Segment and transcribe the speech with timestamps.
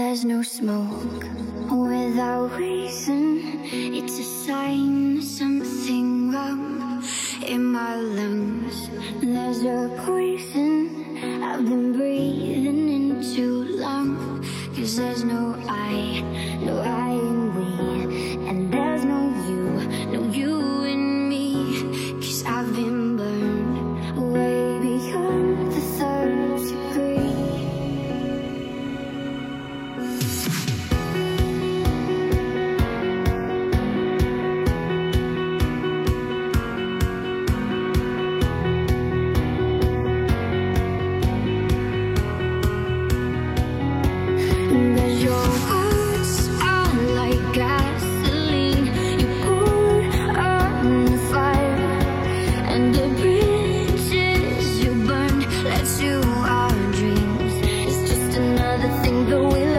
[0.00, 1.24] there's no smoke
[1.70, 3.42] without reason.
[3.70, 7.04] It's a sign something wrong
[7.46, 8.88] in my lungs.
[9.20, 14.42] There's a poison I've been breathing in too long.
[14.74, 16.24] Cause there's no I
[59.32, 59.69] another thing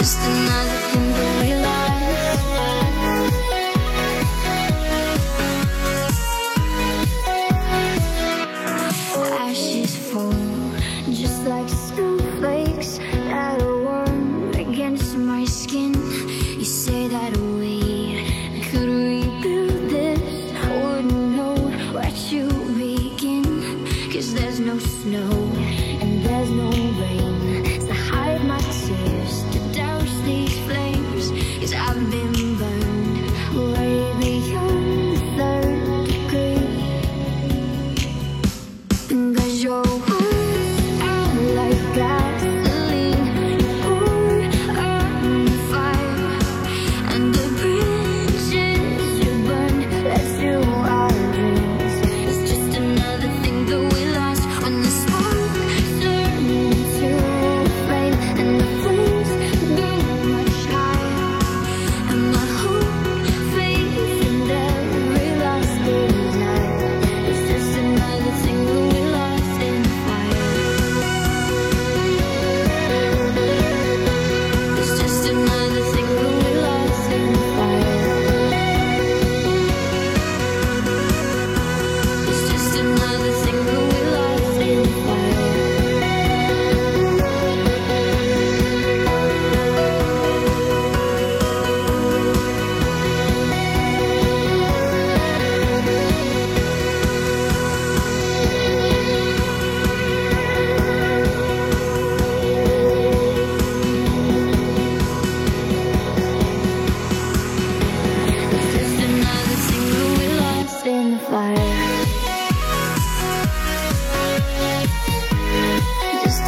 [0.00, 1.90] Just another thing that we lost
[9.38, 10.32] Ashes fall
[11.12, 15.92] just like snowflakes that are warm against my skin.
[15.92, 18.24] You say that we
[18.70, 21.56] could rebuild this, I wouldn't know
[21.92, 23.44] where to begin.
[24.10, 25.30] Cause there's no snow
[26.00, 26.89] and there's no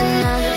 [0.00, 0.49] another